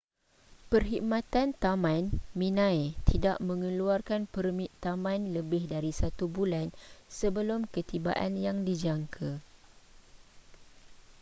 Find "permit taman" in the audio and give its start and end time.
4.35-5.21